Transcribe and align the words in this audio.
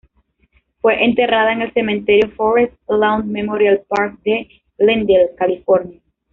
Fue 0.81 1.05
enterrada 1.05 1.53
en 1.53 1.61
el 1.61 1.73
cementerio 1.73 2.31
Forest 2.35 2.73
Lawn 2.89 3.31
Memorial 3.31 3.83
Park 3.87 4.17
de 4.25 4.49
Glendale, 4.79 5.35
California. 5.37 5.99